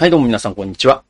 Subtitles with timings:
[0.00, 1.02] はい、どうも皆さん、こんにちは。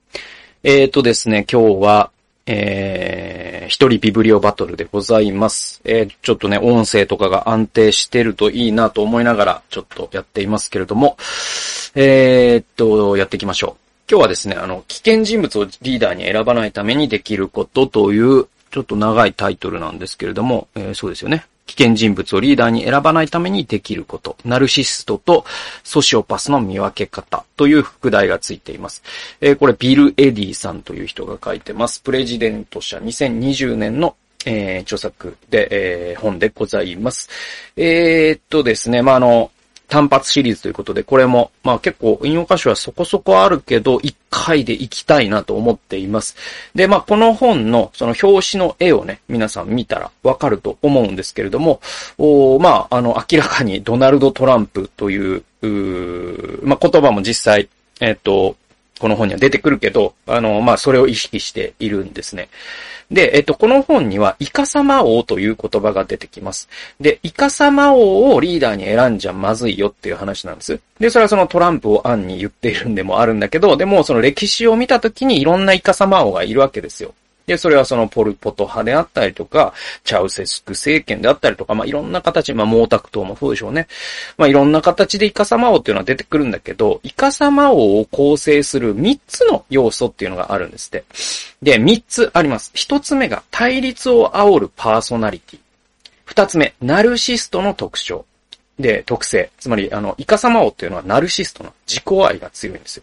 [0.64, 2.10] えーとですね、今日は、
[2.44, 5.80] えー、一人ビブリオバトルでございます。
[5.84, 11.16] えー、ちょっとね、音声とかが安定してるといいなと思いながら、ちょっとやっていますけれども、
[11.94, 14.10] えー、っと、やっていきましょう。
[14.10, 21.46] 今日はですね、あの、危険人物をリーダーに選ばないためにできることという、ちょっと長いタイトルなんですけれども、えー、そうですよね。
[21.70, 25.44] 危険人物をリーダーに選ばないためにできること、ナルシストと
[25.84, 29.04] ソシオパスの見分け方という副題がついています。
[29.40, 32.00] えー、これビル・エディさんという人が書いてます。
[32.00, 37.28] プレジデント社2020年のえー、著作で、えー、本でございます。
[37.76, 39.50] えー、っとですね、まあ、あの、
[39.90, 46.36] 単発シリーズということで、これも、まあ結構引用箇所はそこそこあるけど、一回で行きたいなと思っています。
[46.74, 51.80] で、まあこの本のその表紙の絵をね、皆さん見たらわかると思うんですけれども、
[52.16, 57.68] おまああの明らかにドナルド・トランプという、うまあ言葉も実際、
[58.00, 58.56] えっ、と、
[59.00, 62.48] この本には出てくるけど、あの、まあそれを意識しているんですね。
[63.10, 66.68] で、えっと、この本には、イカサマ王という言葉が出てきます。
[67.00, 70.78] で、イカサマ王をリーダーに選んじゃまずいよっていう話なんです。
[71.00, 77.12] で、それはそのトランプを案に言っているんでもあるんだけど、でもその歴史を見た時にいろんなイカサマ王がいるわけですよ。
[77.50, 83.88] で、それはそのポルポト派であったりとか、チャウセスク政権であったりとか、まあ、いろんな形、まあ、毛沢東もそうでしょうね。
[84.38, 91.02] まあ、いろんな形でイカサマ王っていうのは出てくるんだけど、イカサマ王を構成する3つの要素っていうのがあるんですって。
[91.60, 92.70] で、3つあります。
[92.76, 95.60] 1つ目が対立を煽るパーソナリティ。
[96.32, 98.26] 2つ目、ナルシストの特徴。
[98.78, 99.50] で、特性。
[99.58, 103.02] つまり、あの、イカサマ王っていうのはナルシストの自己愛が強いんですよ。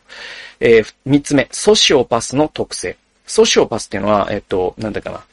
[0.61, 2.95] えー、3つ目、ソシオパスの特性。
[3.27, 5.23] ソシオパスっていうのは、えっと、なんだかな。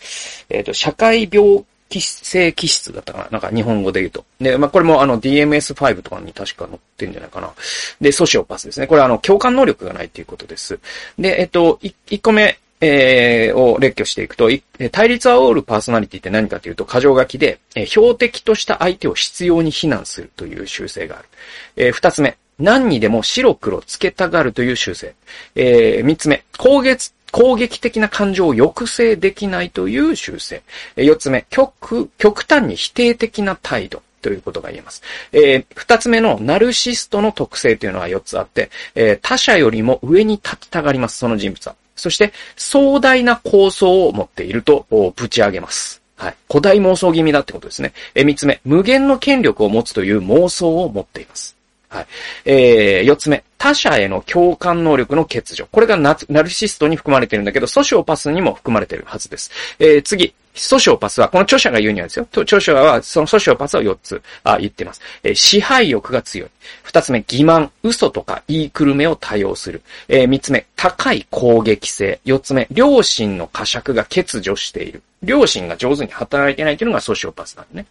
[0.51, 4.25] えっと、社会病気性気質だったかななんか日本語で言うと。
[4.41, 7.53] で、まあ、これもあの DMS5 とかに確か載ってんじゃないかな。
[8.01, 8.87] で、ソシオパスですね。
[8.87, 10.79] これあの、共感能力がないっていうことです。
[11.19, 14.51] で、えっと、1個目、えー、を列挙していくと、
[14.91, 21.29] 対立を煽るパーソナリティって何かというと、過剰書きで、えー、標的とした相手を必要に非難するという習性がある。
[21.77, 25.15] えー、二つ目、何にでも白黒つけたがるという習性。
[25.55, 30.63] えー、三つ目、攻撃攻撃的な感情を抑制できないという習性。
[30.95, 34.03] 四つ目、極、極端に否定的な態度。
[34.23, 35.03] ということが言えます。
[35.33, 41.75] えー、二つ目のナルシストの特性というのは四つあって、えー、他者よりも上に立ちたがります、その人物は。
[41.95, 46.01] そして、壮大な構想を持っていると、ぶち上げます。
[46.17, 46.37] はい。
[46.49, 47.93] 古代妄想気味だってことですね。
[48.15, 51.54] えー、三つ目、無限の権力を持つという妄想を持っています。
[51.95, 52.07] はい。
[52.45, 53.45] えー、四つ目。
[53.57, 55.67] 他者への共感能力の欠如。
[55.71, 59.51] これがナルシストに含まれてるんだけど、ソシオパスにも含まれてるはずです。
[59.79, 60.35] えー、次。
[60.57, 62.27] ソシオパスは、この著者が言うにはですよ。
[62.31, 65.01] 著者は、そのソシオパスを4つ、あ、言ってます。
[65.23, 66.49] えー、支配欲が強い。
[66.85, 69.83] 2つ目、欺瞞、嘘とか言いくるめを多用する。
[70.09, 72.21] えー、3つ目、高い攻撃性。
[72.25, 75.03] 4つ目、良心の呵責が欠如している。
[75.25, 77.87] 良心が上手に働いてないというのがソシオパスなんでね。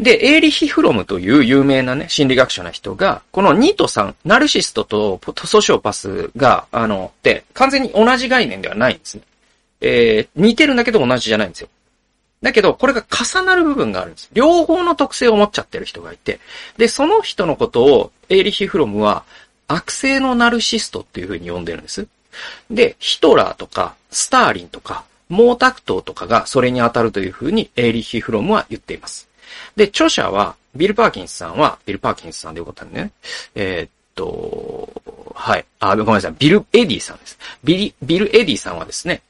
[0.00, 9.22] で、エーリヒ・フロムという有名なね、心理学者の人が、この2と3、ナルシストとソシオパスが、あの、で、完全に同じ概念ではないんですね。
[9.82, 11.68] えー、似てるんだけど同じじゃないんですよ。
[12.40, 14.30] だけど、これが重なる部分があるんです。
[14.32, 16.40] 両方の特性を持っちゃってる人がいて、
[16.78, 19.24] で、その人のことを、エーリヒ・フロムは、
[19.68, 22.06] 悪性のナルシストっていう風に呼んでるんです。
[22.70, 29.29] で、ヒトラーとか、スターリンとか、毛沢東とかがそれに当たるという風にエーリヒ・フロムは言っています。
[29.76, 33.10] で、著者は、ビル・パーキンスさんは、ビル・パーキンスさんでよかったね。
[33.54, 34.88] えー、っと、
[35.34, 35.64] はい。
[35.80, 36.34] あ、ごめんなさい。
[36.38, 37.38] ビル・エディさんです。
[37.64, 39.22] ビリ、ビル・エディさんはですね、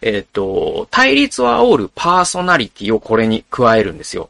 [0.00, 4.28] えー、っと、対立を煽るパーソナリティをこれに加えるんですよ。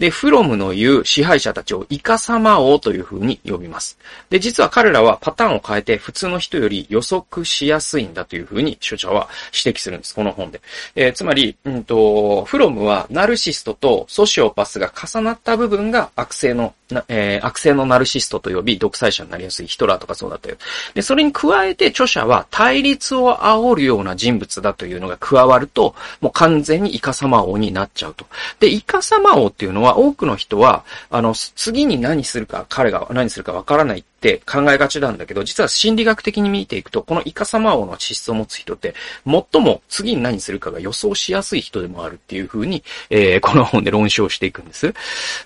[0.00, 3.98] で、フロムの言う支配者たちをイカサマ王という風に呼びます。
[4.30, 10.14] で、実は彼らはパターンを変えて普通の人より予測しやすいんだという風に著者は指摘するんです。
[10.14, 10.62] この本で。
[10.96, 16.72] えー、つまり、うんと、フロムはナルシストとソシオパスが重なった部分が悪性の、
[17.08, 20.56] えー、悪性のナルシストと呼び、独裁者になりやすいヒトラーとかそうだったよ。
[20.94, 28.24] で、それに加えて著者は対立を煽るような人物だというのが加わると、もう完全にイカサマ王になっちゃうと。
[28.60, 38.94] で、イカサマ王っていうのはは、多くの人は、あの、次に何するか、彼が何するかわからないって考えがちなんだけど、実は心理学的に見ていくと、このイカサマ王の資質を持つ人って、
[39.24, 44.94] 最も次に何するかが予想しやすい人でもあるっていう風に、えー、この本で論証していくんです。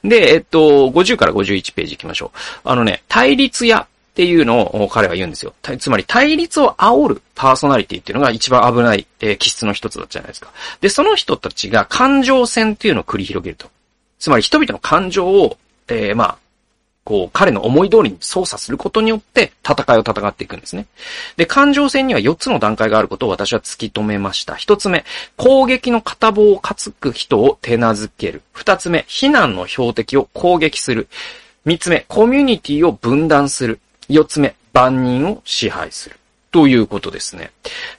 [0.02, 2.68] で、えっと、50から51ページ行きましょう。
[2.68, 5.54] あのね、対立やっていうのを彼は言うんですよ。
[5.80, 10.52] つまり対立を煽るパーソナリティっていうのが一番危ない、えー、気質の一つだったじゃないですか。
[10.80, 13.68] で、その人たちが感情戦っていうのを繰り広げると。
[14.24, 16.38] つまり人々の感情を、えー、まあ、
[17.04, 20.86] こう、彼の思い通りに操作することによって、戦いを戦っていくんですね。
[21.36, 24.54] で、感情戦には4つの段階があることを私は突き止めました。
[24.54, 25.04] 1つ目、
[25.36, 28.40] 攻撃の片棒を担ぐ人を手なずける。
[28.54, 31.08] 2つ目、避難の標的を攻撃する。
[31.66, 33.78] 3つ目、コミュニティを分断する。
[34.08, 36.16] 4つ目、万人を支配する。
[36.54, 37.50] ということですね。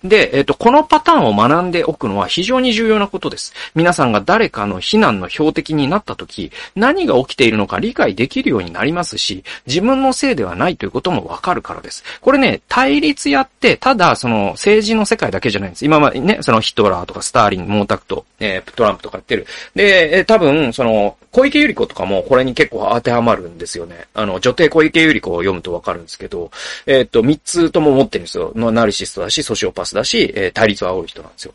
[0.02, 3.52] で、えっ、と、このパターンを学んでおくのは非常に重要なことです。
[3.76, 12.02] 皆さんが誰かの非難の標的になった時、何が起きているのか理解できるようになりますし、自分のせいではないということもわかるからです。
[12.22, 15.84] これね、対立やって、ただ、その、政治の世界だけじゃないんです。
[15.84, 19.48] 今までね、そのヒトラーとかスターリン、毛沢東、えー、トランプとか言ってる。
[19.76, 24.06] で、えー、多分、その、小池百合子とかもこれに結構当てはまるんですよね。
[24.14, 26.50] あの、女帝小池百合子を読むとわかるんですけど、
[26.86, 28.45] えっ、と、三つとも持ってるんですよ。
[28.56, 31.54] のナルシストだし、ソシオパスだし、えー、対立を煽る人なんですよ。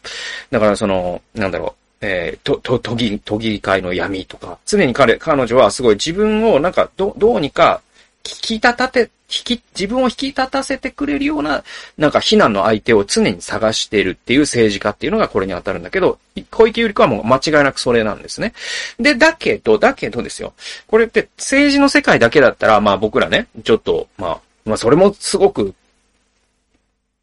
[0.51, 7.83] だからその、なんだろう、えー、と、と、都議、都議会の闇とか、常に彼、彼女はすごい自分をなんか、ど、どうにか、
[8.25, 11.63] 聞き立たて、引き、自分を引き立たせてくれるような、
[11.97, 16.19] なんか非難の相手を常に探しているっていう政治家っていうのがこれに当たるんだけど、
[16.51, 18.53] 小池百合子はもう間違いなくそれなんですね。
[18.99, 20.53] で、だけど、だけどですよ。
[20.89, 25.75] これって政治の世界だけだったら、まあ僕らね、ちょっと、まあ、まあそれもすごく、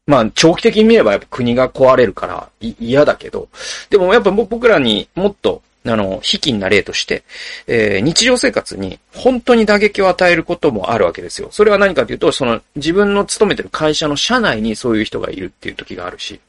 [0.07, 3.50] まあ長期的に見ればやっぱ国が壊れるから嫌だけど、
[3.89, 7.24] でもやっぱ僕らにもっとあの、卑近な例として、
[7.68, 11.50] えー、日常生活に本当に打撃を与えることもあるわけですよ。
[11.51, 16.39] それは何かというと、その自分の勤めてる会社の社内にそういう人がいるっていう時があるし、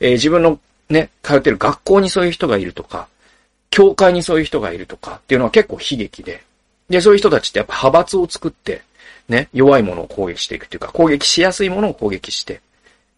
[0.00, 3.08] えー、自分のね、通ってる学校にそういう人がいるとか、
[3.70, 6.42] 教会にそういう人がいるとかっていうのは結構悲劇で、
[6.88, 8.82] で、そういう人たちってやっぱ派閥を作って、
[9.28, 12.60] ね、弱いものを攻撃していくっていうか、攻撃しやすいものを攻撃して、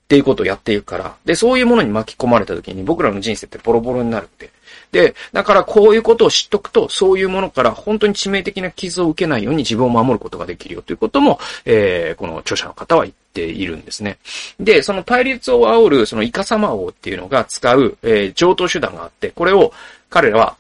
[0.08, 4.49] っていうことをやっていくから、で、そういうものに巻き込まれた時に僕らの人生ってボロボロになるって。
[4.90, 14.16] で、だからこういうことを知っとくと、そういうものから本当に致命的な傷を受けないように自分を守ることができるよということも、えー、この著者の方は言っているんですね。
[14.58, 19.75] で、その対立を煽る、そのイカサマ王っていうのが使う、えー、上等手段があって、これを
[20.08, 20.56] 彼らは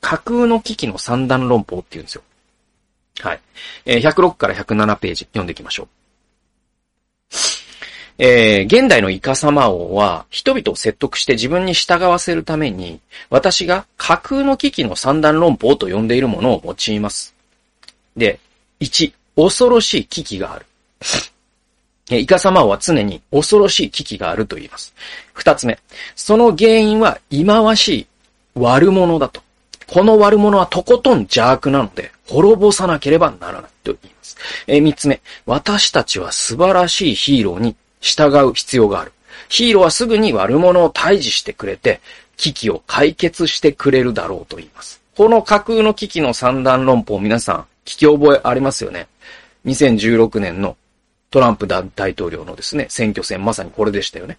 [0.00, 2.22] 架空の危機の三段論法っていうんですよ。
[3.18, 3.40] はい。
[3.84, 6.01] えー、106から107ページ読んでいきましょう。
[8.18, 13.00] えー、現代のイカサマ王は、人々を説得して自分に従わせるために、
[13.30, 17.34] 私が架空の危機の三段論法と呼んでいるものを用います。
[18.16, 18.38] で、
[18.80, 20.66] 1、恐ろしい危機がある。
[22.10, 24.92] イカサマ王は常に恐ろしい危機があると言います。
[25.32, 25.78] 二つ目、
[26.14, 28.06] その原因は忌まわしい
[28.54, 29.42] 悪者だと。
[29.86, 34.36] この悪者はとことん邪悪なので、滅ぼさなければならないと言います。
[34.66, 39.12] え、三つ目、私たちは素晴らしいヒーローに従う必要がある。
[39.48, 42.00] ヒーローはすぐに悪者を退治してくれて、
[42.36, 45.00] 危機を解決してくれるだろうと言います。
[45.16, 49.06] この架空の危機の三段論法皆さん聞き覚えありますよね
[49.66, 50.76] ？2016年の
[51.30, 54.38] トランプ大統領のですね、選挙戦まさにこれでしたよね。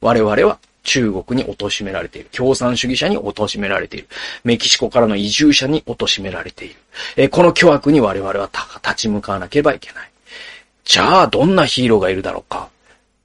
[0.00, 2.28] 我々は中国に貶められている。
[2.32, 4.08] 共産主義者に貶められている。
[4.44, 6.74] メキシコからの移住者に貶められている。
[7.16, 8.50] えこの巨悪に我々は
[8.82, 10.10] 立ち向かわなければいけない。
[10.84, 12.68] じゃあ、どんなヒーローがいるだろうか？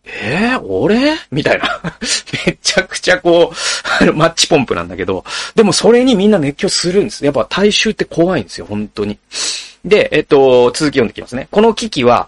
[0.08, 1.18] えー、俺？
[1.32, 1.82] みたいな。
[2.46, 3.54] めちゃくちゃこ
[4.02, 5.26] う、マッチポンプなんだけど、
[5.56, 7.26] でもそれにみんな熱狂するんです。
[7.26, 9.18] やっぱ大衆って怖いんですよ、本当に。
[9.88, 11.48] で、えっと、続き読んでいきますね。
[11.50, 12.28] この危機は、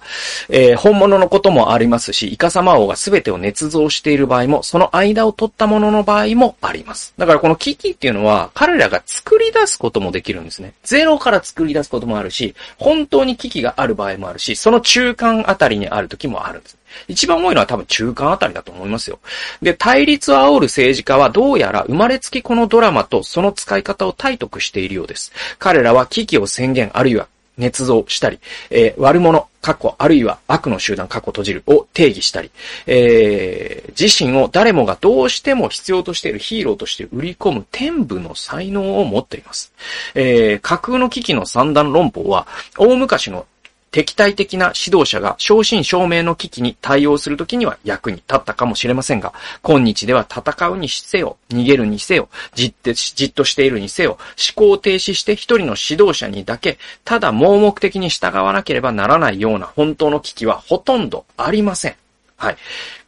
[0.49, 7.13] えー、本物のこともありますし、イカサマ王が全てを捏造している場合も、その間を取ったものの場合もあります。
[7.17, 10.73] だからこの危機っていうのは、彼らが作り出すこともできるんですね。
[10.83, 16.78] ゼロから作り出すこともあるし、本当に危機がある場合もあるし、その中間あたりにある時もあるんです。
[17.07, 19.19] 一番多いのは多分中間あたりだと思いますよ。
[19.61, 25.31] で、対立を煽る政治家はどうやら生まれつきこのドラマとその使い方を体得しているようです。
[25.57, 27.27] 彼らは危機を宣言あるいは
[27.59, 32.49] 捏造したり、えー、悪者、過去、あるいは悪の集団、過去閉じるを定義したり、
[32.87, 39.73] えー、自身を誰もがどうしても必要としているヒーローとして売り込む天部の才能を持っています。
[40.15, 43.45] えー、架空の危機の三段論法は、大昔の
[43.91, 54.17] 敵対的な指導者が正真正銘の危機に対応するときには役に立ったかもしれませんが、今日では戦うにせよ、逃げるにせよ、じってじっとしているにせよ、
[54.57, 61.95] 思考停止して一人の指導者にだけ、ただ盲目的に従わなければならないような本当の危機はほとんどありません。
[62.39, 62.57] はい。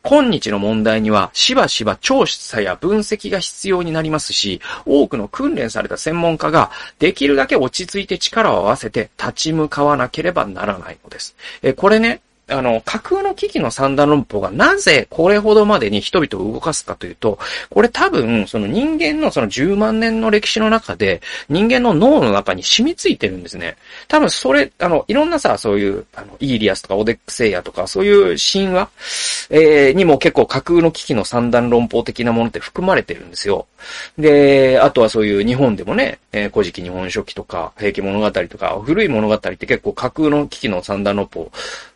[0.03, 6.69] 今日の問題にはしばしば調査や分析が必要になりますし、多くの訓練された専門家が
[6.99, 11.35] できるだけ落ち着いて力を合わせて立ち向かわなければならないのです。
[11.61, 17.39] え、これね、あの、架空の危機の三段論法がなぜこれほどまでに人々を動かすかというと、
[17.69, 23.77] これ多分、その人間のその10万年の歴史の中で、人間の脳の中に染みついてるんですね。
[24.07, 28.89] 多分それ、あの、いろんなさ、そういう、あの、イーリアスとかオデックセイヤとか、そういう神話、
[29.49, 33.67] えー、にも結構架空の危機の三段論法的なものって含まれてるんですよ。
[34.17, 41.51] で、あとはそういう日本でもね、えー、古事記日本書紀とか、平家物語とか、古い物語って結構架空の危機の三段論法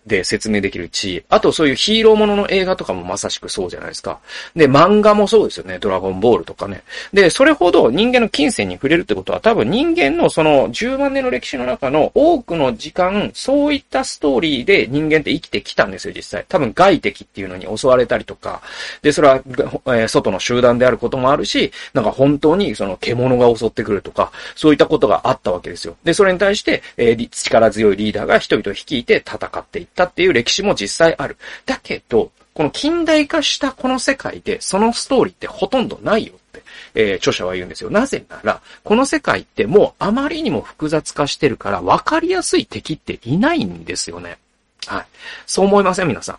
[0.05, 4.19] で説明できるし、あとそういうヒーローものの映画とかもまさしくそうじゃないですか。
[4.55, 5.79] で、漫画もそうですよね。
[5.79, 6.83] ドラゴンボールとかね。
[7.13, 16.45] で、それほど人間の金銭に触れるってことは多分人間のその10万年の歴史の中の多くの時間、そういったストーリーで人間って生きてきたんですよ、実際。
[16.47, 18.61] 多分外敵っていうのに襲われたりとか。
[19.01, 19.41] で、それは、
[19.87, 25.95] え、外の集団であることもあるし、なんか本当にその獣が襲ってくるとか、そういったことがあったわけですよ。
[26.03, 31.37] で、それに対して、え、力強いリーダーが人々を率いて戦っていったっていう歴史も実際ある。
[31.65, 37.89] だけど、この近代化したこの世界で、そのストーリーってほとんどないよって、えー、著者は言うんですよ。
[37.89, 44.37] なぜなら、この世界ってもうあまりにも複雑化してるから、分かりやすい敵っていないんですよね。
[44.85, 45.05] はい。
[45.45, 46.07] そう思いません？
[46.07, 46.37] 皆さん。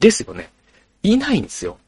[0.00, 0.50] ですよね。
[1.02, 1.78] いないんですよ。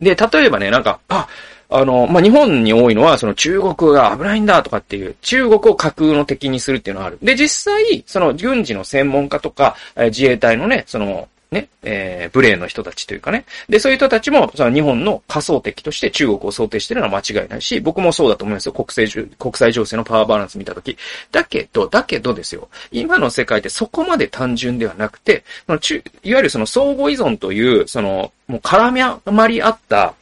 [0.00, 1.28] で、例えばね、なんか、あ、
[1.76, 7.18] あの、まあ、日本に多いのは、その中国が危ないんだとかっていう、中国を架空の敵にするっていうのがある。
[7.20, 13.44] で、実際、その軍事の専門家とか、え自衛隊のね、その、ね、えー、ブレーンの人たちというかね。
[13.68, 18.72] で、そういう人たちも、その日本の仮想敵として中国を想定してるのは間違いないし、僕もそうだと思いますよ。
[18.72, 20.96] 国際、国際情勢のパワーバランス見たとき。
[21.32, 22.68] だけど、だけどですよ。
[22.92, 28.92] 今の世界ってそこまで単純ではなくて、その中いわゆるその相互依存という、その、もう絡
[29.24, 30.14] みまり合った、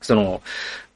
[0.00, 0.42] その、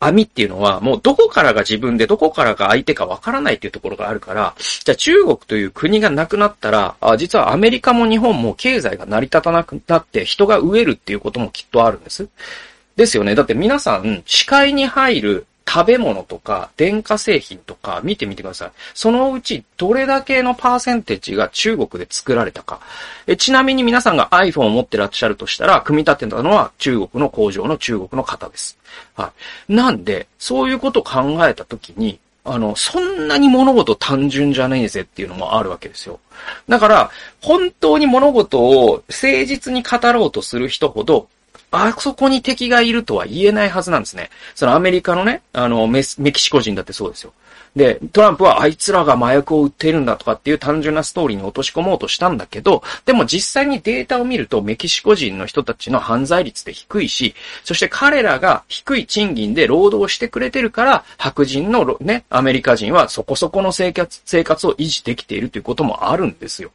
[0.00, 12.28] 網っていうのは、もうどこからが自分でどこからが相手かわからないっていうところがあるから、じゃあ中国という国がなくなったら、あ実はアメリカも日本も経済が成り立たなくなって人が飢えるっていうこともきっとあるんです。
[12.96, 13.34] ですよね。
[13.34, 18.72] だって皆さん、視界に入る食べ物とか電化製品とか見てみてください。
[18.92, 22.80] そのうちどれだけのパーセンテージが中国で作られたか。
[23.26, 28.76] えちなみに皆さんが iPhone を持ってらっしゃるとしたら、組み立てたのは中国の工場の中国の方です。
[29.14, 29.32] は
[29.68, 29.74] い。
[29.74, 36.20] なんで、そういうことを考えたときに、あの、そんなに物事単純じゃねえぜっていうのもあるわけですよ。
[36.68, 37.10] だから、
[37.40, 41.28] 本当に物事を誠実に語ろうとする人ほど、
[41.72, 44.30] あそこに敵がいるとは言えないはずなんですね。
[44.54, 47.32] そのアメリカのね、あのメ、キシコ人だってそうですよ。
[47.74, 66.72] で、トランプはあいつらが麻薬を売ってるんだとかっていう単純なストーリーに落とし込もうとしたんだけど、でも実際にデータを見るとメキシコ人の人たちの犯罪率って低いし、そして彼らが低い賃金で労働してくれてるから、白人のね、アメリカ人はそこそこの生活、生活を維持できているということもあるんですよ。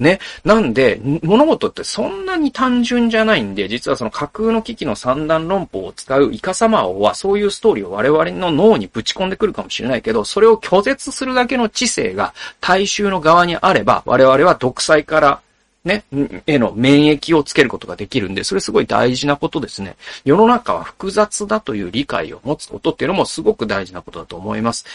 [0.00, 0.18] ね。
[0.44, 15.40] なんで、物事ってそんなに単純じゃないんで、実はその架空の危機の三段論法を使うイカサマ王は、そういうストーリーを我々の脳にぶち込んでくるかもしれないけど、それを拒絶するだけの知性が大衆の側にあれば、我々は独裁から
[15.84, 16.04] ね、
[16.46, 19.96] への免疫をつけることができるんで、それすごい大事なことですね。
[20.24, 24.86] 世の中は複雑だという理解を持つことっていうのもすごく大事なことだと思います。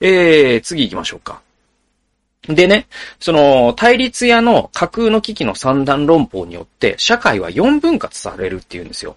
[0.00, 1.40] えー、次行きましょうか。
[2.48, 2.86] でね、
[3.20, 9.16] その、対立屋の架空の危機の三段論法によって、社会は4分割されるっていうんですよ。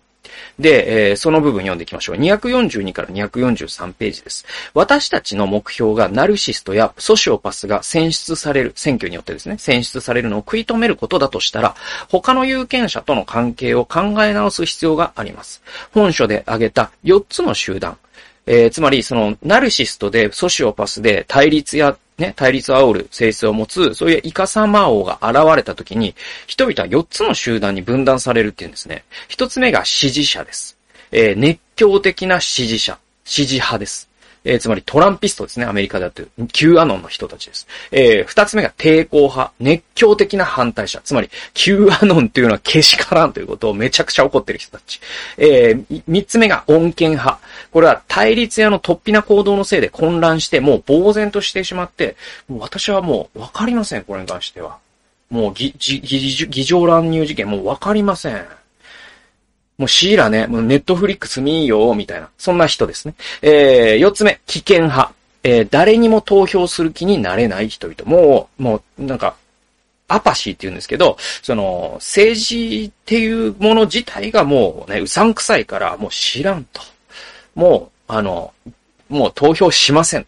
[0.59, 2.17] で、えー、その部分読んでいきましょう。
[2.17, 4.45] 242から243ページです。
[4.73, 11.75] 私たちの目標がナルシストやソシオパスが選出される、選挙によってですね、選出されるのを食い止めることだとしたら、
[12.09, 15.61] 他の有権者との関係を考え直す必要があります。
[15.93, 17.97] 本書で挙げた4つの集団、
[18.45, 26.16] えー、つまり、その、ナルシストで、ソシオパスで、対立や、ね、対立を煽る性質を持つ、そういうイカサマ王が現れた時に、
[26.48, 29.04] 人々は4つの集団に分断されるっていうんですね。
[29.30, 30.78] 1つ目が支持者です。
[31.12, 34.11] えー、熱狂的な支持者、支持派です。
[34.43, 36.25] えー、つまりトランピストですね、アメリカであって。
[36.51, 37.67] Q アノンの人たちです。
[37.91, 41.01] えー、二つ目が抵抗派、熱狂的な反対者。
[41.03, 45.00] つまり、Q アノンというのはけしからんということをめちゃくちゃ怒ってる人たち。
[45.38, 47.39] えー、三つ目が穏健派。
[47.71, 52.15] これは対立屋の突飛な行動のせいで混乱して、もう呆然としてしまって、
[52.48, 54.77] もう私はもうわかりません、これに関しては。
[55.29, 58.45] もう議、議、議場乱入事件もうわかりません。
[59.81, 62.29] もうシーラね、もうネットフリックス見よ、みたいな。
[62.38, 63.15] そんな人ですね。
[63.41, 65.11] えー、四つ目、危険派。
[65.43, 68.05] えー、誰にも投票する気になれない人々。
[68.05, 69.33] もう、もう、なんか、
[70.07, 76.81] アパシーって言うんですけど、その、政治っていうもの自体がもうね、うさんくさいから、もう知らんと。
[77.55, 78.53] もう、あの、
[79.09, 80.27] もう投票しません。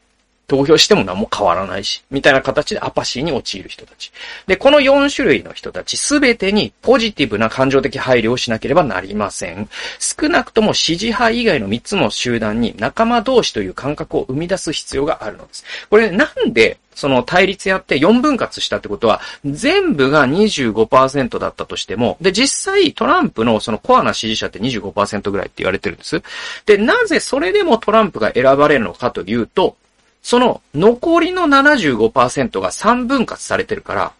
[0.53, 4.12] 投票しても何も変わらないし、みたいな形でアパシーに陥る人たち。
[4.45, 9.67] で、この4種類の人たちすべてにポジティブな感情的配慮をしなければなりません。
[9.98, 15.65] 少なくとも支持派以外の3つの集団に仲間同士という感覚を生み出す必要があるのです。
[15.89, 26.22] これ、なんでその対立やって4分割したってことは、全部が25%だったとしても、で、実際トランプのそのコアな支持者って25%ぐらいって言われてるんです。
[26.67, 29.75] で、なぜそれでもトランプが選ばれるのかというと、
[30.24, 34.13] その残りの75%が3分割されてるから、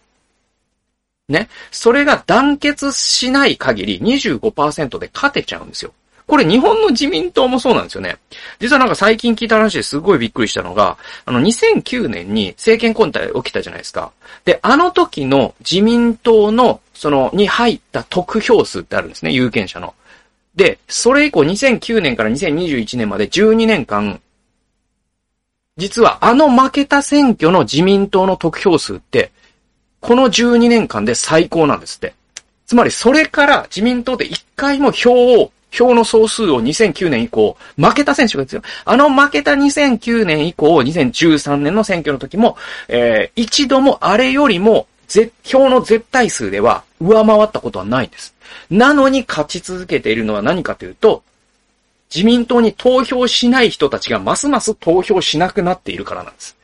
[1.28, 5.92] ね、それが団結しない限り25%で勝てちゃうんですよ。
[6.26, 8.16] これ日本の自民党もそうなんですよね。
[8.58, 10.96] 実はなんか最近聞いた話ですごいびっくりしたのが、
[11.26, 14.12] あの2009年に政権交代起きたじゃないですか。
[14.44, 19.94] で、あの時の自民党の、その、に入った得票数ってあるんですね、有権者の。
[20.56, 24.20] で、それ以降2009年から2021年まで12年間、
[25.76, 29.32] 実はあの負けた選挙の自民党の得票数って、
[30.00, 32.14] この12年間で最高なんですって。
[32.66, 38.62] つまりそれから自民党で一回も票を票の総数を2009年以降、負けた選手がですよ。
[38.84, 42.56] あの負けた2009年以降、2013年の選挙の時も、
[42.88, 44.86] えー、一度もあれよりも、
[45.42, 48.34] 票の絶対数では上回ったことはないんです。
[48.70, 51.24] なのに勝ち続けているのは何かというと、
[52.12, 56.56] 自民党に投票しない人たちがますます投票しなくなっているからなんです。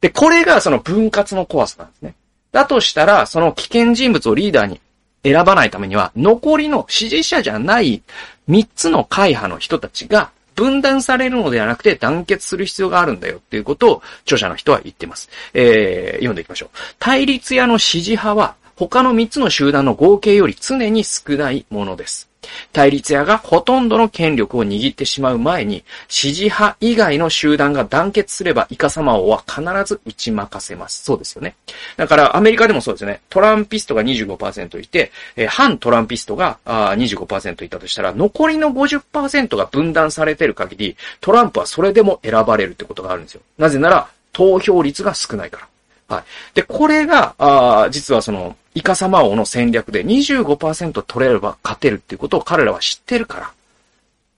[0.00, 2.14] で、これがその分割の怖さなんですね。
[2.50, 4.80] だとしたら、その危険人物をリーダーに
[5.22, 8.02] 選ばないためには、残りの支持者じゃない
[8.48, 15.28] 3つの会派の人たちが分断されるのではなくて団結する必要があるんだよっていうことを著者の人は言ってます。
[15.54, 16.68] えー、読んでいきましょう。
[16.98, 22.28] 対立屋の支持派は他の3つの集団の合計より常に少ないものです。
[22.72, 31.04] 対立屋がほとんどの権力を握ってしまう前に、支持派以外の集団が団結すれば、イカサマ王は必ず打ち負かせます。
[31.04, 31.54] そうですよね。
[31.96, 33.20] だから、アメリカでもそうですよね。
[33.28, 43.42] トランピストが25%いて、えー、反トランピストがあ25%いたとしたら、残りの50%が分断されてる限り、トランプはそれでも選ばれるってことがあるんですよ。
[43.58, 45.68] なぜなら、投票率が少ないか
[46.08, 46.16] ら。
[46.16, 46.24] はい。
[46.54, 53.50] で、これが、あ実はその、イカサマ王の戦略で25%取れれば勝てるっていうことを彼らは知ってるから。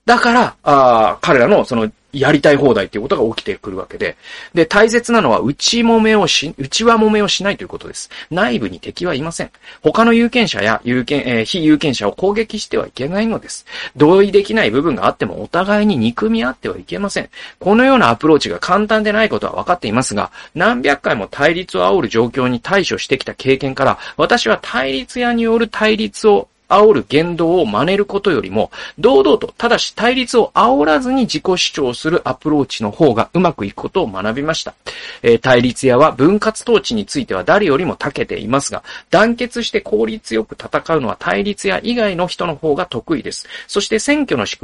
[0.05, 4.15] だから、あ彼らのそのやりたい放題っていうことが起きてくるわけで。
[4.53, 8.09] で、大切なのは内もめをし、内輪もめをしないということです。
[8.31, 9.51] 内部に敵はいません。
[9.81, 13.65] 他の有権者や有権、えー、非有権者を攻撃してはいけないのです。
[13.95, 17.29] 同意できない部分があってもお互いに憎み合ってはいけません。
[17.59, 34.73] このようなアプローチが簡単でないことは分かっていますが、何百回も対立を煽る状況に対処してきた経験から、私は対立屋による対立を煽る言動を真似ることよりも、堂々と、ただし対立を煽らずに自己主張するアプローチの方がうまくいくことを学びました。
[35.21, 43.47] えー、対立屋は分割統治については誰よりも長けていますが、団結して効率よく戦うのは対立屋以外の人の方が得意です。
[43.67, 44.57] そして選挙の仕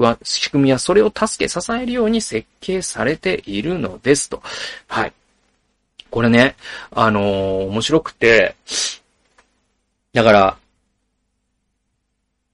[0.52, 4.42] 組みはそれを助け支えるように設計されているのですと。
[4.88, 5.14] はい。
[6.10, 6.56] これね、
[6.92, 8.56] あのー、面白くて、
[10.14, 10.58] だから、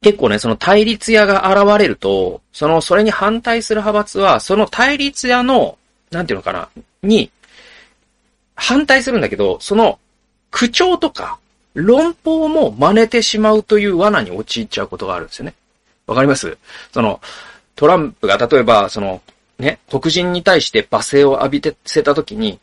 [0.02, 5.78] 結構ね、その対立屋が現れると、その、それに反対する派閥は、その対立屋の、
[6.12, 6.70] なんていうのかな、
[7.02, 7.32] に、
[8.56, 10.00] 反対するんだけど、その、
[10.52, 11.40] 口調とか、
[11.74, 15.54] 論法も真似てしまうという罠に陥っちゃうことがあるんですよね。
[16.08, 16.58] わかります？
[16.92, 17.20] その、
[17.76, 19.22] トランプが例えば、その、
[19.60, 22.60] ね、黒人に対して罵声を浴びてせたときに、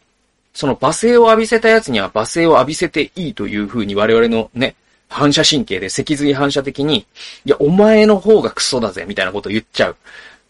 [0.52, 4.76] その罵声を浴びせたやつには罵声を浴びせていいというふうに我々のね、
[5.14, 7.06] 反射神経で脊髄反射的に、
[7.44, 9.96] いや、お前の方がクソだぜ、みたいなことを言っちゃう。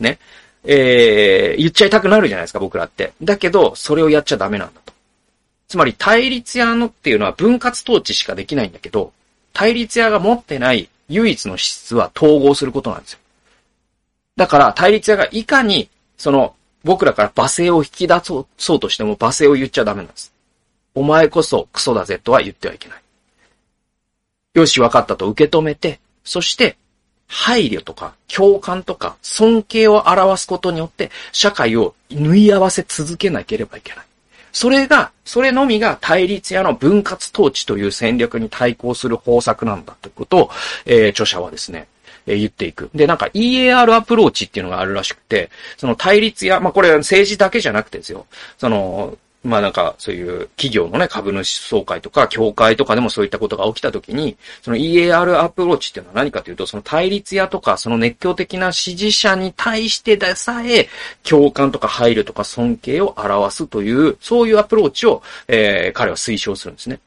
[0.00, 0.18] ね。
[0.64, 3.12] えー、言っちゃいたくなるじゃないですか、僕らって。
[3.22, 4.94] だけど、それをやっちゃダメなんだと。
[5.68, 9.12] つまり、対立屋のっていうのは分割統治しかできないんだけど、
[9.52, 13.18] 対立屋が持ってない唯一の資質は統合することなんですよ。
[14.36, 20.32] だから、対立屋がいかに、その、僕らから罵声を引き出そうとしても罵声を言っちゃダメなんです。
[20.94, 23.03] お前こそクソだぜとは言ってはいけない。
[24.54, 26.76] よし、わかったと受け止めて、そして、
[27.26, 34.04] 配慮とか、共感とか、尊敬を表すことによって、社会を縫い合わせ続けなければいけない。
[34.52, 40.50] それが、それのみが対立やの分割統治という戦略に対抗する方策なんだということを、
[40.86, 41.88] えー、著者はですね、
[42.26, 42.88] えー、言っていく。
[42.94, 48.26] で、なんか EAR アプローチっていうのがあるらしくて、その対立や、まあ、これは政治だけじゃなくてですよ。
[48.56, 60.88] その、まあなんか、そういう企業のね、株主総会とか、協会とかでもそういったことが起きたときに、その EAR アプローチっていうのは何かというと、その対立屋とか、その熱狂的な支持者に対してでさえ、
[61.22, 66.98] 共感とか配慮とか尊敬を表すという、そういうアプローチを、えー、彼は推奨するんですね。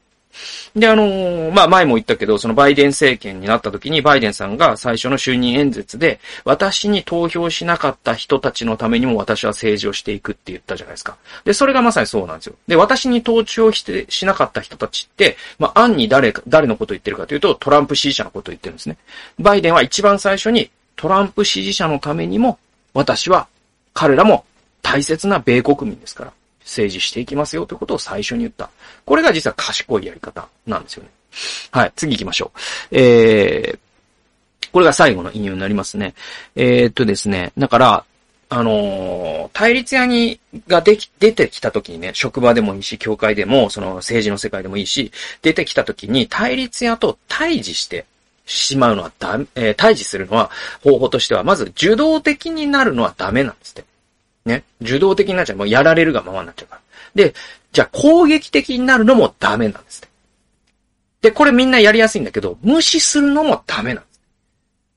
[0.74, 11.16] で、あのー、まあ、前も言ったけど、そのバイデン政権になった時に、バイデンさんが最初の就任演説で、私に投票しなかった人たちのためにも私は政治をしていくって言ったじゃないですか。
[11.44, 12.54] で、それがまさにそうなんですよ。
[12.66, 18.96] で、私に投票してしなかった人たちって、まあ、暗に誰か、誰のことを言ってるかというと、トランプ支持者のことを言ってるんですね。
[19.38, 22.58] バイデンは一番最初に、トランプ支持者のためにも、
[22.94, 23.46] 私は、
[23.94, 24.44] 彼らも
[24.82, 26.32] 大切な米国民ですから。
[26.68, 28.70] 政治していきますよということを最初に言った。
[29.06, 31.10] これが実は賢いやり方なんですよね。
[31.70, 32.58] はい、次行きましょう。
[32.92, 33.78] えー、
[34.70, 36.14] これが最後の引用になりますね。
[36.54, 38.04] えー、っとですね、だから、
[38.50, 48.06] あのー、対立屋に、ができ、出てきた時にね、職場でもいいし、教会でも、その政治の世界でもいいし、出てきた時に対立屋と対峙して
[48.46, 50.50] しまうのはだ、えー、対峙するのは、
[50.82, 53.84] 方法としては、まず受動的になるのはダメなんですって。
[54.48, 54.64] ね。
[54.80, 55.56] 受動的になっちゃう。
[55.56, 56.80] もうやられるがままになっちゃうから。
[57.14, 57.34] で、
[57.70, 60.08] じゃあ攻撃的になるのもダメなんです
[61.20, 64.20] で、これみんなやりやすいんだけど、無視するのもダメなんです。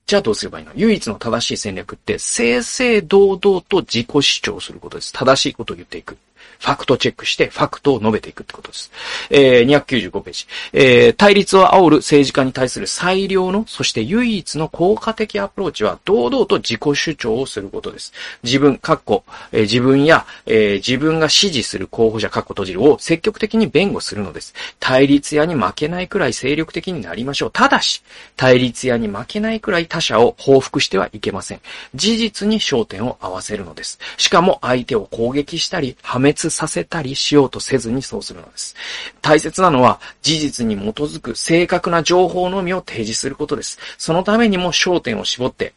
[0.06, 0.72] じゃあどうすればいいの？
[0.74, 5.12] 唯一の正しい戦略って、正々堂々と自己主張することです。
[5.12, 6.16] 正しいことを言っていく。
[6.62, 8.92] ファクトチェックして、ファクトを述べていくってことです。
[9.30, 10.46] えー、295ページ。
[10.72, 18.12] えー、対立を煽る政治家に対する最良の、そして唯一の効果的アプローチは、堂々と自己主張をすることです。
[18.44, 24.54] 自分、かっこ、えー、自分や、えー、自分が支持する候補者、かっこ閉じるを積極的に弁護するのです。
[24.78, 27.50] 対立屋に負けないくらい精力的になりましょう。
[27.50, 28.04] ただし、
[28.36, 31.60] 対立屋に負けないくらい他者を報復してはいけません。
[31.96, 33.98] 事実に焦点を合わせるのです。
[34.16, 38.76] しかも相手を攻撃したり、破滅させたりしようとせずにそうするのです。
[39.20, 43.78] 大切なのは事実に基づく正確な情報のみを提示することです。
[43.98, 45.72] そのためにも焦点を絞って、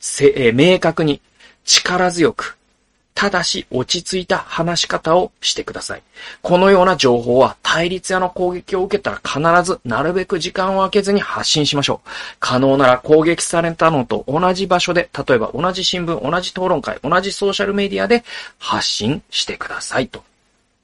[0.00, 1.20] せえ明確に
[1.64, 2.57] 力強く
[3.18, 6.02] ただし落ち着いた話し方をしてください。
[6.40, 12.08] このような情報は対立やの攻撃を受けたら必ずなるべく時間を空けずに発信しましょう。
[12.38, 18.22] 可能なら攻撃されたのと同じ場所で、例えば同じ新聞、同じ討論会、同じソーシャルメディアで
[18.60, 20.22] 発信してくださいと。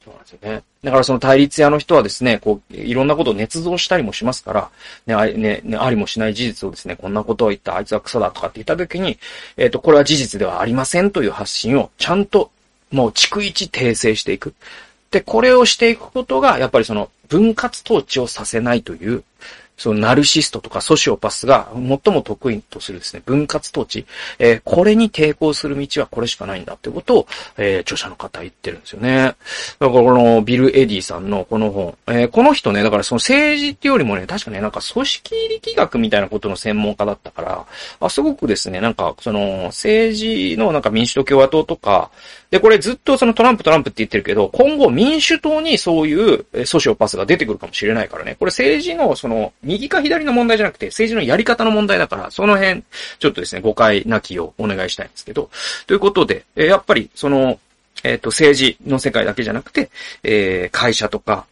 [0.04, 0.62] そうなんですよね。
[0.82, 4.70] だからその対立屋の人はですね、こう、いろんなことを捏造したりもしますから、
[5.06, 9.18] ね、あね、ね、ありもしない事実をですね、こんなことを言ったあいつはクソだとかって言った時に、
[9.56, 12.50] えっ、ー、と、これは事実ではありませんという発信をちゃんと、
[12.90, 14.54] もう逐一訂正していく。
[15.10, 19.24] で、これをしていくことが、やっぱりその、分割統治をさせないという、
[19.76, 21.82] そのナルシストとかソシオパスが最
[22.14, 24.06] も得意とするですね、分割統治。
[24.38, 29.16] えー、これに抵抗する道はこれしかないんだってことを、えー、著者の方言ってるんですよね。
[29.18, 29.36] だか
[29.78, 37.66] らこのビル・エディさんのこの本、えー、この人ね、だからその政治っていうよりもね、確かね、なんか組織力学みたいなことの専門家だったから、
[38.00, 42.10] あ、すごくですね、なんかその政治のなんか民主党共和党とか、
[42.50, 48.36] で、これずっとそのトランプトランプって言ってるけど、今後民主党にそういうソシオパスが出てくるかもしれないからね。
[48.38, 52.82] これ政治のその右か左の問題じゃなくて政治のやり方の問題だから、その辺、
[53.18, 55.50] ちょっとですね、誤解なきをお願いしたいんですけど。
[55.86, 57.58] ということで、えやっぱりその、
[58.02, 59.90] えっ、と、政治の世界だけじゃなくて、
[60.22, 61.46] えー、会社とか、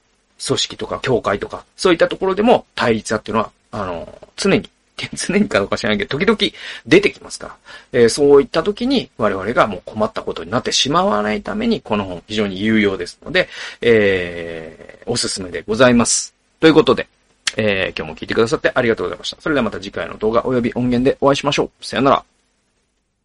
[0.45, 4.69] 組織とか、協会とか、そういったところでも対立だっていうのは、あの、常に
[5.15, 6.39] 常にかどうか知らないけど、時々
[6.87, 7.57] 出てきますから、
[7.93, 13.49] えー、そういった時に我々がもう困ったことになってしまわないために、この本非常に有用ですので、
[13.81, 16.35] えー、おすすめでございます。
[16.61, 17.09] ということで、
[17.57, 19.41] えー、今日も聞いてくださってありがとうございました。
[19.41, 21.85] それではまた次回の動画及び音源でお会いしましょう。
[21.85, 22.25] さよなら。